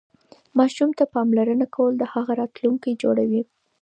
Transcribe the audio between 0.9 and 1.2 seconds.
ته